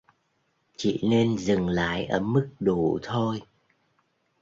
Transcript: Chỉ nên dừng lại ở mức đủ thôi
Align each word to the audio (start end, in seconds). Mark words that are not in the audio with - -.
Chỉ 0.77 0.99
nên 1.03 1.37
dừng 1.37 1.67
lại 1.67 2.05
ở 2.05 2.19
mức 2.19 2.49
đủ 2.59 2.99
thôi 3.03 3.41